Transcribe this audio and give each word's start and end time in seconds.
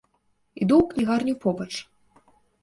Іду 0.61 0.75
ў 0.79 0.83
кнігарню 0.93 1.35
побач. 1.45 1.69